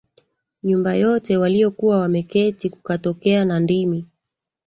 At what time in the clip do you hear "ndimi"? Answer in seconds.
3.59-4.05